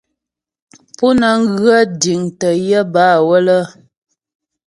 [0.95, 3.57] Pú nə́ŋ ghə jiŋtə́ yə bâ wələ.